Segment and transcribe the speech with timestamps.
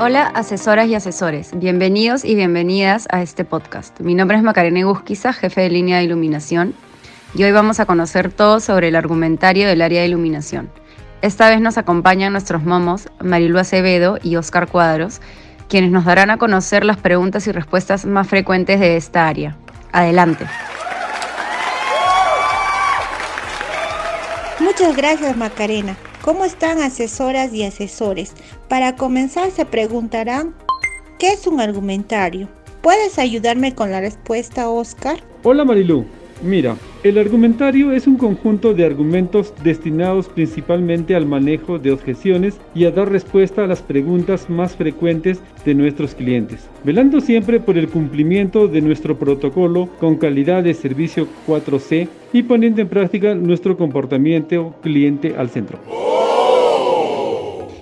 [0.00, 1.50] Hola, asesoras y asesores.
[1.58, 3.98] Bienvenidos y bienvenidas a este podcast.
[3.98, 6.72] Mi nombre es Macarena Gusquiza, jefe de línea de iluminación,
[7.34, 10.70] y hoy vamos a conocer todo sobre el argumentario del área de iluminación.
[11.20, 15.20] Esta vez nos acompañan nuestros momos Marilu Acevedo y Oscar Cuadros,
[15.68, 19.56] quienes nos darán a conocer las preguntas y respuestas más frecuentes de esta área.
[19.90, 20.46] Adelante.
[24.60, 25.96] Muchas gracias Macarena.
[26.22, 28.34] ¿Cómo están asesoras y asesores?
[28.68, 30.54] Para comenzar se preguntarán,
[31.18, 32.48] ¿qué es un argumentario?
[32.82, 35.18] ¿Puedes ayudarme con la respuesta, Oscar?
[35.42, 36.04] Hola Marilu.
[36.42, 42.84] Mira, el argumentario es un conjunto de argumentos destinados principalmente al manejo de objeciones y
[42.84, 47.88] a dar respuesta a las preguntas más frecuentes de nuestros clientes, velando siempre por el
[47.88, 54.76] cumplimiento de nuestro protocolo con calidad de servicio 4C y poniendo en práctica nuestro comportamiento
[54.80, 55.78] cliente al centro.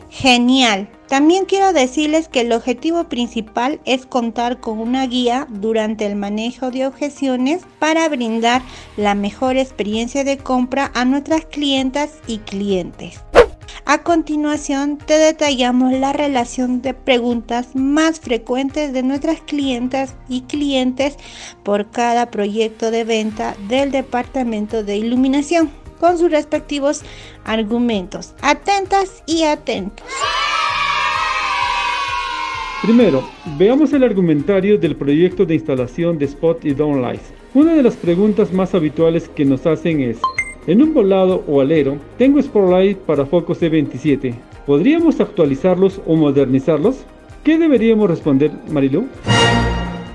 [0.08, 0.88] Genial.
[1.08, 6.70] También quiero decirles que el objetivo principal es contar con una guía durante el manejo
[6.70, 8.62] de objeciones para brindar
[8.96, 13.20] la mejor experiencia de compra a nuestras clientas y clientes.
[13.84, 21.16] A continuación te detallamos la relación de preguntas más frecuentes de nuestras clientas y clientes
[21.62, 27.02] por cada proyecto de venta del departamento de iluminación con sus respectivos
[27.44, 28.34] argumentos.
[28.42, 30.04] Atentas y atentos.
[32.82, 33.26] Primero,
[33.58, 37.32] veamos el argumentario del proyecto de instalación de spot y downlights.
[37.54, 40.18] Una de las preguntas más habituales que nos hacen es,
[40.66, 44.34] en un volado o alero, tengo spotlight para focos C27.
[44.66, 46.98] ¿Podríamos actualizarlos o modernizarlos?
[47.44, 49.08] ¿Qué deberíamos responder, Marilu?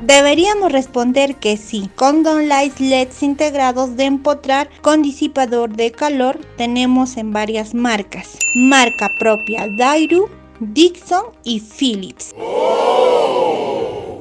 [0.04, 1.90] Deberíamos responder que sí.
[1.96, 8.38] Con downlights LEDs integrados de empotrar con disipador de calor tenemos en varias marcas.
[8.56, 10.30] Marca propia Dairu,
[10.62, 12.36] Dixon y Philips.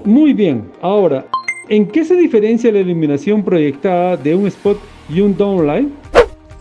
[0.06, 1.26] Muy bien, ahora,
[1.68, 4.78] ¿en qué se diferencia la iluminación proyectada de un spot
[5.10, 5.99] y un downlight?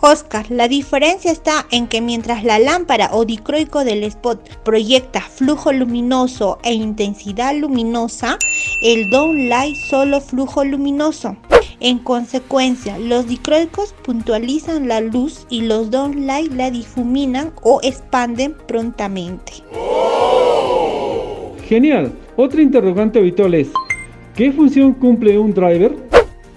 [0.02, 5.74] Oscar, la diferencia está en que mientras la lámpara o dicroico del spot proyecta flujo
[5.74, 8.38] luminoso e intensidad luminosa,
[8.82, 11.36] el downlight solo flujo luminoso.
[11.82, 19.52] En consecuencia, los dicroicos puntualizan la luz y los downlight la difuminan o expanden prontamente.
[21.68, 22.14] Genial.
[22.38, 23.68] Otra interrogante habitual es,
[24.34, 26.09] ¿qué función cumple un driver?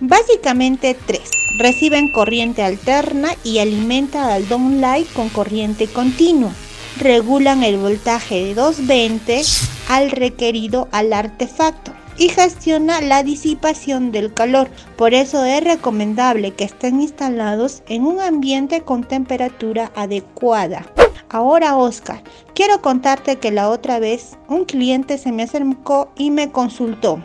[0.05, 1.31] Básicamente tres.
[1.59, 6.51] Reciben corriente alterna y alimenta al downlight con corriente continua.
[6.99, 9.43] Regulan el voltaje de 220
[9.89, 14.69] al requerido al artefacto y gestiona la disipación del calor.
[14.97, 20.85] Por eso es recomendable que estén instalados en un ambiente con temperatura adecuada.
[21.29, 22.25] Ahora Oscar,
[22.57, 27.23] quiero contarte que la otra vez un cliente se me acercó y me consultó.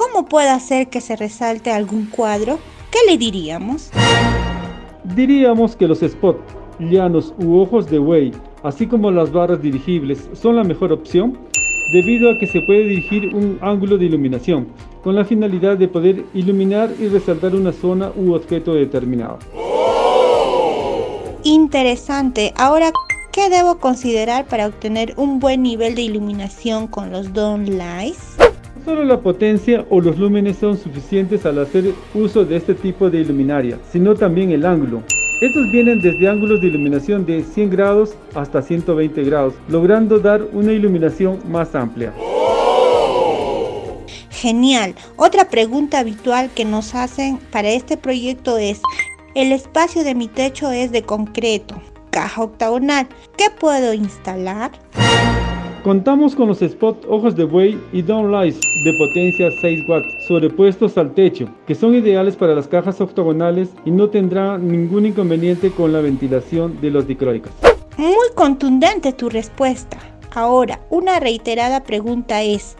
[0.00, 2.58] ¿Cómo puedo hacer que se resalte algún cuadro?
[2.90, 3.90] ¿Qué le diríamos?
[5.14, 6.40] Diríamos que los spots
[6.78, 11.38] llanos u ojos de buey, así como las barras dirigibles, son la mejor opción
[11.92, 14.68] debido a que se puede dirigir un ángulo de iluminación
[15.04, 19.38] con la finalidad de poder iluminar y resaltar una zona u objeto determinado.
[21.44, 22.54] Interesante.
[22.56, 22.90] Ahora,
[23.32, 28.38] ¿qué debo considerar para obtener un buen nivel de iluminación con los downlights?
[28.38, 28.39] No
[28.90, 33.20] solo la potencia o los lúmenes son suficientes al hacer uso de este tipo de
[33.20, 35.04] iluminaria, sino también el ángulo.
[35.40, 40.72] Estos vienen desde ángulos de iluminación de 100 grados hasta 120 grados, logrando dar una
[40.72, 42.12] iluminación más amplia.
[44.30, 44.96] Genial.
[45.14, 48.82] Otra pregunta habitual que nos hacen para este proyecto es,
[49.36, 51.80] el espacio de mi techo es de concreto,
[52.10, 53.06] caja octagonal.
[53.36, 54.72] ¿Qué puedo instalar?
[55.82, 61.14] Contamos con los spots ojos de buey y downlights de potencia 6 watts sobrepuestos al
[61.14, 66.02] techo, que son ideales para las cajas octogonales y no tendrá ningún inconveniente con la
[66.02, 67.52] ventilación de los dicroicos.
[67.96, 69.96] Muy contundente tu respuesta.
[70.34, 72.76] Ahora, una reiterada pregunta es,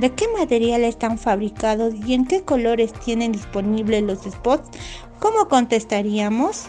[0.00, 4.68] ¿de qué material están fabricados y en qué colores tienen disponibles los spots?
[5.20, 6.66] ¿Cómo contestaríamos?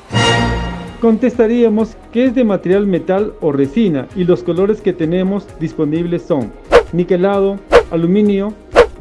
[1.03, 6.53] Contestaríamos que es de material metal o resina y los colores que tenemos disponibles son
[6.93, 7.59] niquelado,
[7.91, 8.53] aluminio,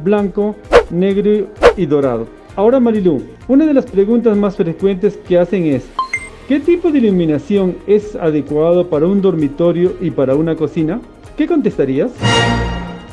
[0.03, 0.53] blanco,
[0.91, 1.47] negro
[1.77, 2.27] y dorado.
[2.57, 5.85] Ahora Marilu, una de las preguntas más frecuentes que hacen es
[6.49, 10.99] ¿Qué tipo de iluminación es adecuado para un dormitorio y para una cocina?
[11.37, 12.11] ¿Qué contestarías?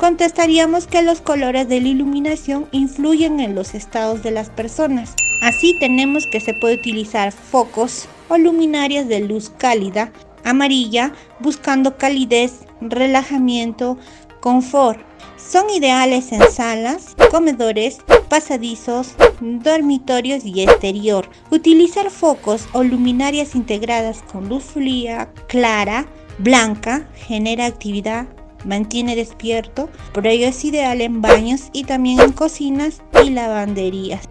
[0.01, 5.15] Contestaríamos que los colores de la iluminación influyen en los estados de las personas.
[5.41, 12.59] Así tenemos que se puede utilizar focos o luminarias de luz cálida, amarilla, buscando calidez,
[12.79, 13.97] relajamiento,
[14.39, 14.99] Confort.
[15.37, 17.99] Son ideales en salas, comedores,
[18.29, 21.27] pasadizos, dormitorios y exterior.
[21.49, 28.27] Utilizar focos o luminarias integradas con luz fría, clara, blanca, genera actividad,
[28.63, 34.27] mantiene despierto, por ello es ideal en baños y también en cocinas y lavanderías.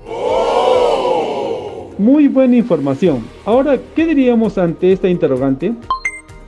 [2.00, 3.22] Muy buena información.
[3.44, 5.74] Ahora, ¿qué diríamos ante esta interrogante?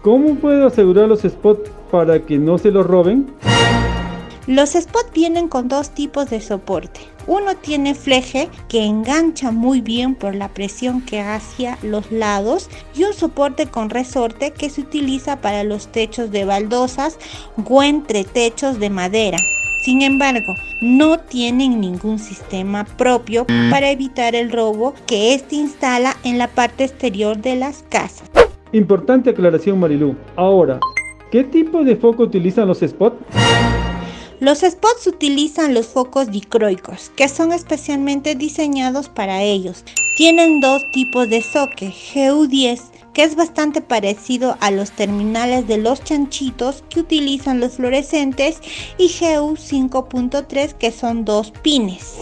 [0.01, 3.27] ¿Cómo puedo asegurar los spots para que no se los roben?
[4.47, 7.01] Los spots vienen con dos tipos de soporte.
[7.27, 13.05] Uno tiene fleje que engancha muy bien por la presión que hacia los lados y
[13.05, 17.19] un soporte con resorte que se utiliza para los techos de baldosas
[17.63, 19.37] o entre techos de madera.
[19.82, 26.38] Sin embargo, no tienen ningún sistema propio para evitar el robo que éste instala en
[26.38, 28.31] la parte exterior de las casas.
[28.70, 30.14] Importante aclaración Marilú.
[30.37, 30.79] Ahora,
[31.32, 33.17] ¿qué tipo de foco utilizan los spots?
[34.38, 39.84] Los spots utilizan los focos dicroicos, que son especialmente diseñados para ellos.
[40.17, 46.03] Tienen dos tipos de soque, GU10, que es bastante parecido a los terminales de los
[46.03, 48.61] chanchitos que utilizan los fluorescentes,
[48.99, 52.19] y GU 5.3, que son dos pines.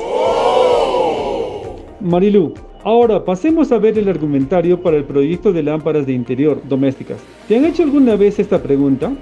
[2.01, 2.55] Marilu,
[2.85, 7.19] ahora pasemos a ver el argumentario para el proyecto de lámparas de interior domésticas.
[7.47, 9.13] ¿Te han hecho alguna vez esta pregunta?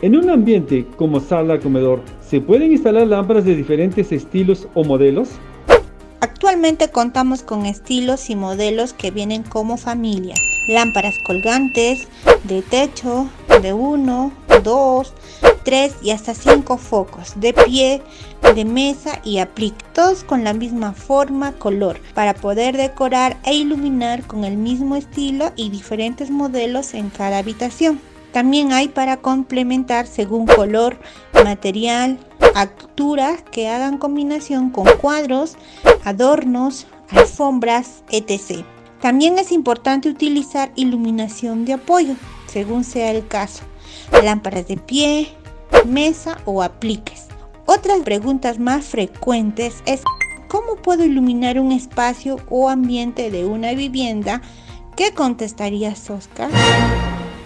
[0.00, 5.30] En un ambiente como sala-comedor, ¿se pueden instalar lámparas de diferentes estilos o modelos?
[6.20, 10.34] Actualmente contamos con estilos y modelos que vienen como familia.
[10.66, 12.08] Lámparas colgantes,
[12.44, 13.28] de techo,
[13.62, 14.32] de 1,
[14.64, 15.14] 2,
[15.62, 18.02] 3 y hasta 5 focos, de pie,
[18.54, 24.26] de mesa y aplique, todos con la misma forma, color, para poder decorar e iluminar
[24.26, 28.00] con el mismo estilo y diferentes modelos en cada habitación.
[28.32, 30.98] También hay para complementar según color,
[31.44, 32.18] material,
[32.54, 35.56] altura que hagan combinación con cuadros,
[36.08, 38.64] adornos, alfombras, etc.
[39.00, 42.14] También es importante utilizar iluminación de apoyo,
[42.46, 43.64] según sea el caso,
[44.22, 45.28] lámparas de pie,
[45.86, 47.26] mesa o apliques.
[47.66, 50.02] Otras preguntas más frecuentes es
[50.48, 54.40] ¿cómo puedo iluminar un espacio o ambiente de una vivienda?
[54.96, 56.50] ¿Qué contestarías, Oscar?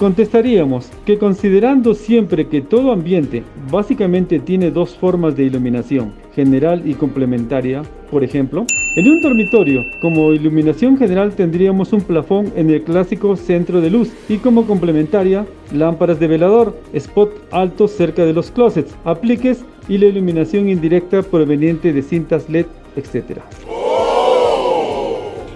[0.02, 6.94] Contestaríamos que considerando siempre que todo ambiente básicamente tiene dos formas de iluminación, general y
[6.94, 8.66] complementaria, por ejemplo,
[8.96, 14.10] en un dormitorio, como iluminación general tendríamos un plafón en el clásico centro de luz
[14.28, 20.06] y como complementaria, lámparas de velador, spot altos cerca de los closets, apliques y la
[20.06, 22.66] iluminación indirecta proveniente de cintas LED,
[22.96, 23.38] etc.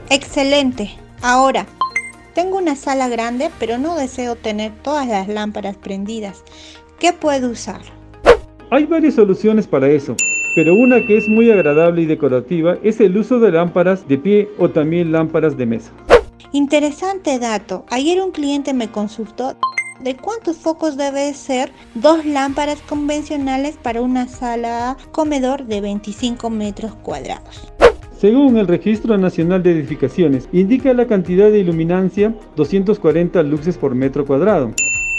[0.08, 0.92] Excelente.
[1.20, 1.66] Ahora,
[2.36, 6.44] tengo una sala grande, pero no deseo tener todas las lámparas prendidas.
[6.98, 7.80] ¿Qué puedo usar?
[8.70, 10.14] Hay varias soluciones para eso,
[10.54, 14.50] pero una que es muy agradable y decorativa es el uso de lámparas de pie
[14.58, 15.90] o también lámparas de mesa.
[16.52, 17.86] Interesante dato.
[17.88, 19.56] Ayer un cliente me consultó
[20.00, 26.94] de cuántos focos debe ser dos lámparas convencionales para una sala comedor de 25 metros
[26.96, 27.72] cuadrados.
[28.18, 34.24] Según el Registro Nacional de Edificaciones, indica la cantidad de iluminancia 240 luxes por metro
[34.24, 34.72] cuadrado.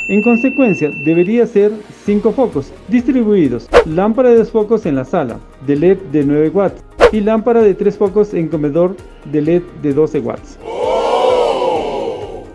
[0.10, 1.72] En consecuencia, debería ser
[2.06, 6.82] 5 focos distribuidos, lámpara de 2 focos en la sala, de LED de 9 watts,
[7.12, 8.96] y lámpara de 3 focos en comedor
[9.32, 10.58] de LED de 12 watts.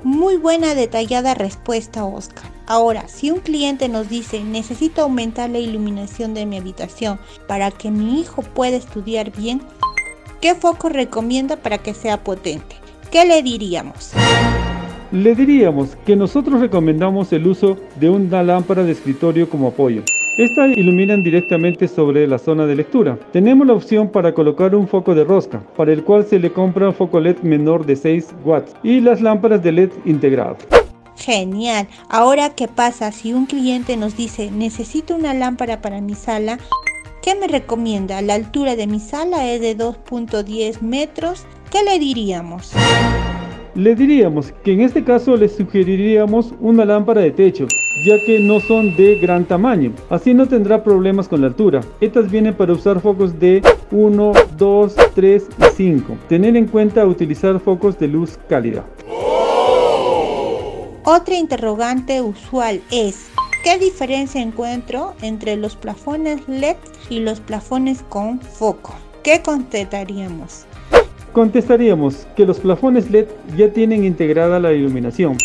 [0.03, 2.51] Muy buena detallada respuesta, Oscar.
[2.67, 7.93] Ahora, si un cliente nos dice necesito aumentar la iluminación de mi habitación para que
[7.93, 9.61] mi hijo pueda estudiar bien,
[10.43, 12.75] ¿Qué foco recomienda para que sea potente?
[13.13, 14.11] ¿Qué le diríamos?
[15.13, 20.03] Le diríamos que nosotros recomendamos el uso de una lámpara de escritorio como apoyo.
[20.39, 23.21] Estas iluminan directamente sobre la zona de lectura.
[23.33, 26.89] Tenemos la opción para colocar un foco de rosca, para el cual se le compra
[26.89, 30.57] un foco LED menor de 6 watts y las lámparas de LED integradas.
[31.15, 31.87] Genial.
[32.09, 36.59] Ahora, ¿qué pasa si un cliente nos dice necesito una lámpara para mi sala?
[37.23, 38.21] ¿Qué me recomienda?
[38.21, 41.45] La altura de mi sala es de 2.10 metros.
[41.71, 42.73] ¿Qué le diríamos?
[43.77, 47.69] Le diríamos que en este caso le sugeriríamos una lámpara de techo,
[48.05, 49.93] ya que no son de gran tamaño.
[50.11, 51.81] Así no tendrá problemas con la altura.
[52.01, 53.63] Estas vienen para usar focos de
[53.93, 56.17] 1, 2, 3 y 5.
[56.29, 58.85] Tener en cuenta utilizar focos de luz cálida.
[61.05, 63.31] Otra interrogante usual es,
[63.63, 66.75] ¿Qué diferencia encuentro entre los plafones LED
[67.09, 68.95] y los plafones con foco?
[69.23, 70.67] ¿Qué contestaríamos?
[71.33, 75.37] Contestaríamos que los plafones LED ya tienen integrada la iluminación.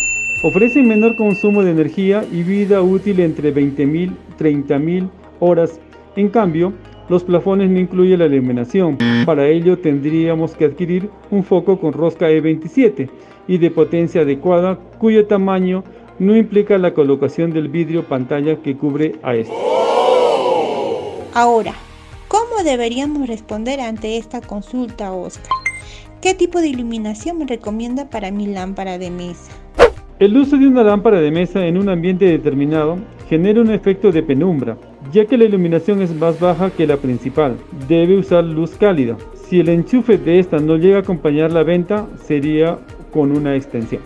[0.42, 5.08] Ofrecen menor consumo de energía y vida útil entre 20.000, 30.000
[5.40, 5.80] horas.
[6.16, 6.72] En cambio,
[7.08, 8.98] los plafones no incluyen la iluminación.
[9.24, 13.08] Para ello tendríamos que adquirir un foco con rosca E27
[13.48, 15.84] y de potencia adecuada cuyo tamaño
[16.18, 19.54] no implica la colocación del vidrio pantalla que cubre a este.
[21.34, 21.74] Ahora,
[22.26, 25.52] ¿cómo deberíamos responder ante esta consulta, Oscar?
[26.20, 29.52] ¿Qué tipo de iluminación me recomienda para mi lámpara de mesa?
[30.18, 34.22] El uso de una lámpara de mesa en un ambiente determinado genera un efecto de
[34.22, 34.76] penumbra,
[35.12, 37.56] ya que la iluminación es más baja que la principal.
[37.86, 39.16] Debe usar luz cálida.
[39.48, 42.78] Si el enchufe de esta no llega a acompañar la venta, sería
[43.12, 44.02] con una extensión.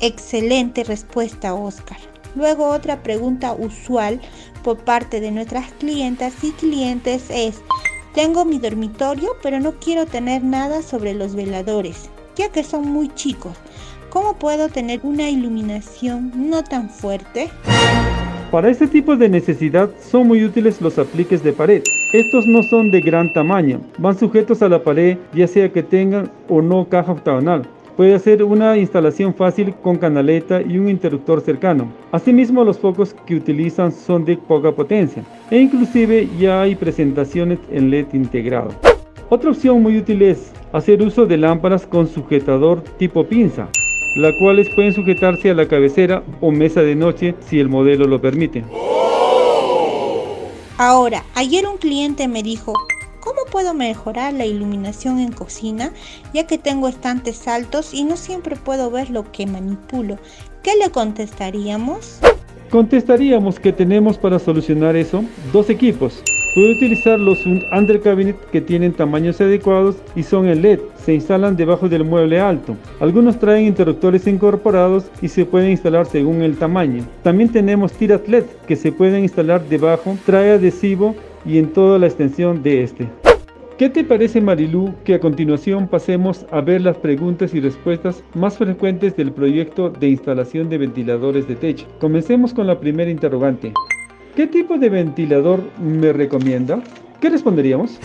[0.00, 1.98] Excelente respuesta, Oscar.
[2.34, 4.20] Luego otra pregunta usual
[4.62, 7.60] por parte de nuestras clientas y clientes es,
[8.14, 13.08] tengo mi dormitorio pero no quiero tener nada sobre los veladores, ya que son muy
[13.14, 13.56] chicos.
[14.10, 17.50] ¿Cómo puedo tener una iluminación no tan fuerte?
[18.50, 21.82] Para este tipo de necesidad son muy útiles los apliques de pared.
[22.14, 26.30] Estos no son de gran tamaño, van sujetos a la pared ya sea que tengan
[26.48, 27.68] o no caja octagonal.
[27.98, 31.92] Puede hacer una instalación fácil con canaleta y un interruptor cercano.
[32.12, 37.90] Asimismo los focos que utilizan son de poca potencia e inclusive ya hay presentaciones en
[37.90, 38.70] LED integrado.
[39.30, 43.68] Otra opción muy útil es hacer uso de lámparas con sujetador tipo pinza
[44.14, 48.20] las cuales pueden sujetarse a la cabecera o mesa de noche si el modelo lo
[48.20, 48.62] permite.
[50.76, 52.74] Ahora, ayer un cliente me dijo,
[53.28, 55.92] ¿cómo puedo mejorar la iluminación en cocina
[56.32, 60.16] ya que tengo estantes altos y no siempre puedo ver lo que manipulo?
[60.62, 62.20] ¿Qué le contestaríamos?
[62.70, 66.22] Contestaríamos que tenemos para solucionar eso dos equipos.
[66.54, 70.80] Puede utilizar los under cabinet que tienen tamaños adecuados y son en LED.
[71.04, 72.76] Se instalan debajo del mueble alto.
[72.98, 77.04] Algunos traen interruptores incorporados y se pueden instalar según el tamaño.
[77.22, 81.14] También tenemos tiras LED que se pueden instalar debajo, trae adhesivo
[81.44, 83.08] y en toda la extensión de este.
[83.78, 88.58] ¿Qué te parece Marilú que a continuación pasemos a ver las preguntas y respuestas más
[88.58, 91.86] frecuentes del proyecto de instalación de ventiladores de techo?
[92.00, 93.72] Comencemos con la primera interrogante.
[94.34, 96.82] ¿Qué tipo de ventilador me recomienda?
[97.20, 98.00] ¿Qué responderíamos?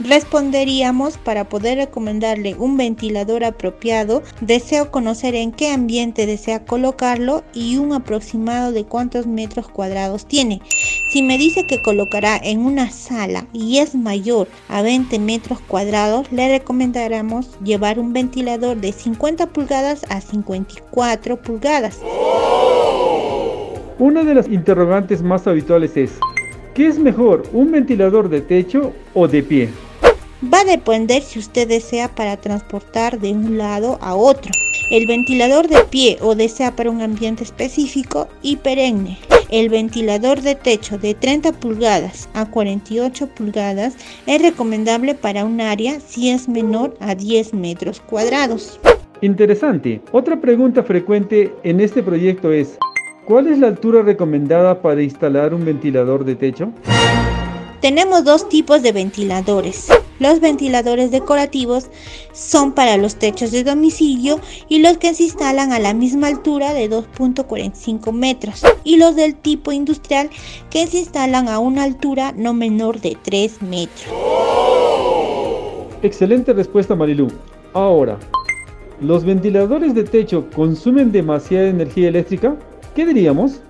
[0.00, 7.78] Responderíamos para poder recomendarle un ventilador apropiado, deseo conocer en qué ambiente desea colocarlo y
[7.78, 10.60] un aproximado de cuántos metros cuadrados tiene.
[11.08, 16.30] Si me dice que colocará en una sala y es mayor a 20 metros cuadrados,
[16.30, 22.00] le recomendaremos llevar un ventilador de 50 pulgadas a 54 pulgadas.
[23.98, 26.12] Una de las interrogantes más habituales es,
[26.74, 29.70] ¿qué es mejor, un ventilador de techo o de pie?
[30.52, 34.52] Va a depender si usted desea para transportar de un lado a otro.
[34.90, 39.18] El ventilador de pie o desea para un ambiente específico y perenne.
[39.50, 46.00] El ventilador de techo de 30 pulgadas a 48 pulgadas es recomendable para un área
[46.00, 48.78] si es menor a 10 metros cuadrados.
[49.20, 50.00] Interesante.
[50.12, 52.78] Otra pregunta frecuente en este proyecto es,
[53.28, 56.72] ¿Cuál es la altura recomendada para instalar un ventilador de techo?
[57.82, 59.88] Tenemos dos tipos de ventiladores.
[60.18, 61.88] Los ventiladores decorativos
[62.32, 66.72] son para los techos de domicilio y los que se instalan a la misma altura
[66.72, 68.62] de 2.45 metros.
[68.84, 70.30] Y los del tipo industrial
[70.70, 74.12] que se instalan a una altura no menor de 3 metros.
[76.02, 77.28] Excelente respuesta Marilu.
[77.72, 78.18] Ahora,
[79.00, 82.56] ¿los ventiladores de techo consumen demasiada energía eléctrica?
[82.94, 83.60] ¿Qué diríamos?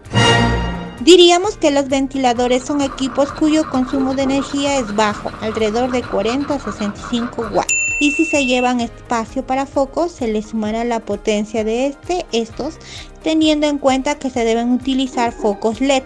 [1.00, 6.52] Diríamos que los ventiladores son equipos cuyo consumo de energía es bajo, alrededor de 40
[6.52, 7.73] a 65 watts.
[8.00, 12.78] Y si se llevan espacio para focos, se le sumará la potencia de este, estos,
[13.23, 16.02] teniendo en cuenta que se deben utilizar focos LED.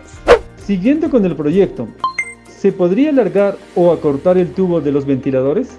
[0.67, 1.89] Siguiendo con el proyecto,
[2.47, 5.71] ¿se podría alargar o acortar el tubo de los ventiladores?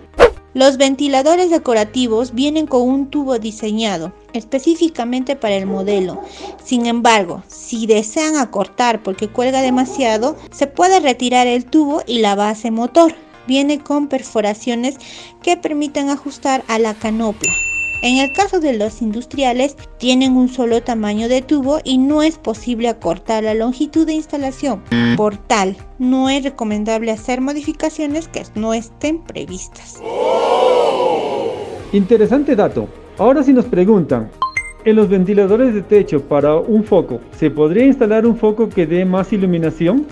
[0.53, 6.21] Los ventiladores decorativos vienen con un tubo diseñado específicamente para el modelo.
[6.63, 12.35] Sin embargo, si desean acortar porque cuelga demasiado, se puede retirar el tubo y la
[12.35, 13.15] base motor.
[13.47, 14.95] Viene con perforaciones
[15.41, 17.51] que permiten ajustar a la canopla.
[18.03, 22.37] En el caso de los industriales, tienen un solo tamaño de tubo y no es
[22.37, 24.83] posible acortar la longitud de instalación.
[25.15, 30.01] Por tal, no es recomendable hacer modificaciones que no estén previstas.
[31.93, 32.89] Interesante dato.
[33.17, 34.29] Ahora si nos preguntan,
[34.83, 39.05] en los ventiladores de techo para un foco, ¿se podría instalar un foco que dé
[39.05, 40.05] más iluminación?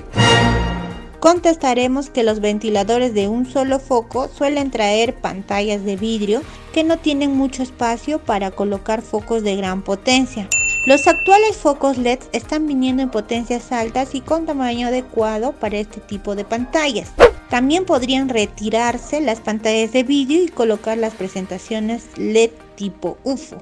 [1.21, 6.41] Contestaremos que los ventiladores de un solo foco suelen traer pantallas de vidrio
[6.73, 10.49] que no tienen mucho espacio para colocar focos de gran potencia.
[10.87, 16.01] Los actuales focos LED están viniendo en potencias altas y con tamaño adecuado para este
[16.01, 17.13] tipo de pantallas.
[17.51, 23.57] También podrían retirarse las pantallas de vídeo y colocar las presentaciones LED tipo UFO.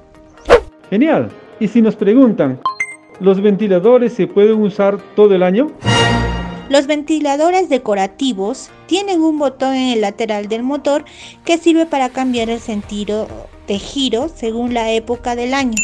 [0.88, 1.30] Genial.
[1.58, 2.58] Y si nos preguntan,
[3.20, 5.70] ¿los ventiladores se pueden usar todo el año?
[6.70, 11.04] Los ventiladores decorativos tienen un botón en el lateral del motor
[11.44, 13.26] que sirve para cambiar el sentido
[13.66, 15.76] de giro según la época del año.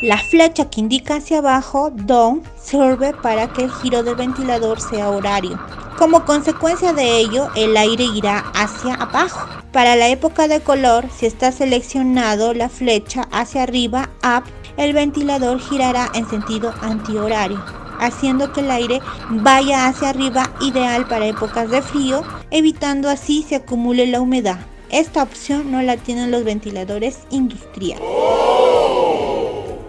[0.00, 5.10] La flecha que indica hacia abajo, down, sirve para que el giro del ventilador sea
[5.10, 5.60] horario.
[5.98, 9.46] Como consecuencia de ello, el aire irá hacia abajo.
[9.70, 14.44] Para la época de color, si está seleccionado la flecha hacia arriba, up,
[14.78, 17.62] el ventilador girará en sentido antihorario,
[18.06, 23.56] haciendo que el aire vaya hacia arriba, ideal para épocas de frío, evitando así se
[23.56, 24.58] acumule la humedad.
[24.90, 28.04] Esta opción no la tienen los ventiladores industriales.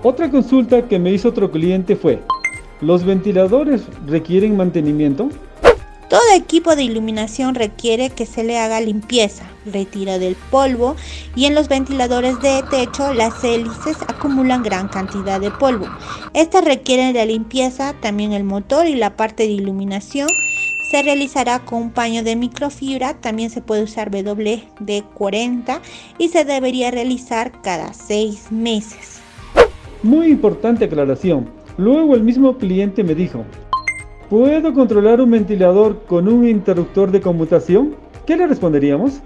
[0.02, 2.22] Otra consulta que me hizo otro cliente fue,
[2.82, 5.30] ¿los ventiladores requieren mantenimiento?
[6.14, 10.96] Todo equipo de iluminación requiere que se le haga limpieza, retiro del polvo
[11.36, 15.88] y en los ventiladores de techo las hélices acumulan gran cantidad de polvo.
[16.36, 20.28] Estas requieren de limpieza, también el motor y la parte de iluminación
[20.92, 25.80] se realizará con un paño de microfibra, también se puede usar WD-40
[26.20, 29.20] y se debería realizar cada seis meses.
[30.04, 31.50] Muy importante aclaración.
[31.78, 33.44] Luego el mismo cliente me dijo,
[34.34, 37.96] ¿Puedo controlar un ventilador con un interruptor de conmutación?
[38.26, 39.20] ¿Qué le responderíamos?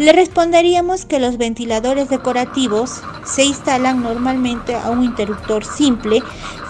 [0.00, 6.20] Le responderíamos que los ventiladores decorativos se instalan normalmente a un interruptor simple,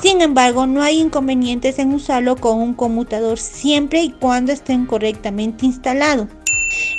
[0.02, 5.64] sin embargo no hay inconvenientes en usarlo con un conmutador siempre y cuando estén correctamente
[5.64, 6.26] instalados.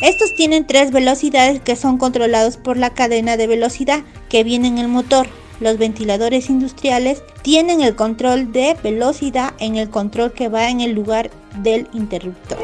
[0.02, 4.80] Estos tienen tres velocidades que son controlados por la cadena de velocidad que viene en
[4.80, 5.28] el motor
[5.60, 10.94] los ventiladores industriales tienen el control de velocidad en el control que va en el
[10.94, 11.30] lugar
[11.62, 12.58] del interruptor.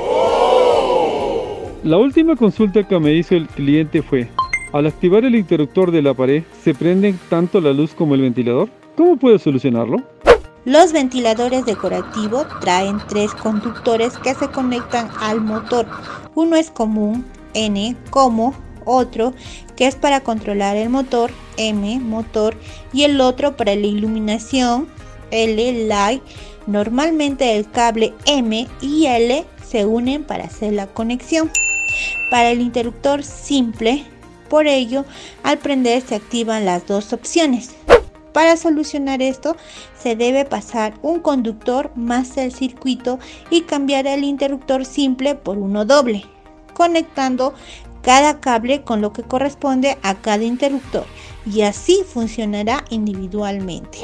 [1.83, 4.27] La última consulta que me hizo el cliente fue,
[4.73, 8.69] al activar el interruptor de la pared, ¿se prende tanto la luz como el ventilador?
[8.97, 9.97] ¿Cómo puedo solucionarlo?
[10.65, 15.85] Los ventiladores decorativos traen tres conductores que se conectan al motor.
[16.33, 19.33] Uno es común, N, como otro
[19.75, 22.57] que es para controlar el motor, M, motor,
[22.93, 24.87] y el otro para la iluminación,
[25.31, 26.21] L, light.
[26.67, 31.51] Normalmente el cable M y L se unen para hacer la conexión.
[32.31, 34.05] Para el interruptor simple,
[34.49, 35.05] por ello,
[35.43, 37.75] al prender se activan las dos opciones.
[38.33, 39.55] Para solucionar esto,
[39.97, 43.17] se debe pasar un conductor más el circuito
[43.49, 46.25] y cambiar el interruptor simple por uno doble,
[46.73, 47.53] conectando
[48.05, 51.05] cada cable con lo que corresponde a cada interruptor
[51.51, 53.99] y así funcionará individualmente.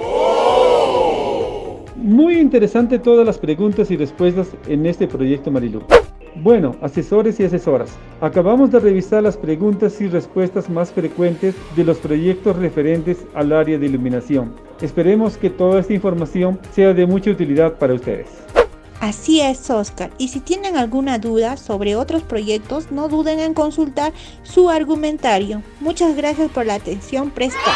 [1.95, 5.83] Muy interesante todas las preguntas y respuestas en este proyecto Marilu.
[6.33, 11.99] Bueno, asesores y asesoras, acabamos de revisar las preguntas y respuestas más frecuentes de los
[11.99, 14.55] proyectos referentes al área de iluminación.
[14.81, 18.29] Esperemos que toda esta información sea de mucha utilidad para ustedes.
[19.01, 20.11] Así es, Oscar.
[20.19, 25.63] Y si tienen alguna duda sobre otros proyectos, no duden en consultar su argumentario.
[25.79, 27.75] Muchas gracias por la atención prestada.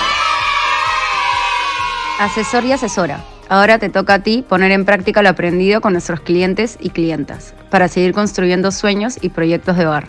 [2.20, 3.26] Asesor y asesora.
[3.50, 7.56] Ahora te toca a ti poner en práctica lo aprendido con nuestros clientes y clientas
[7.72, 10.06] para seguir construyendo sueños y proyectos de bar.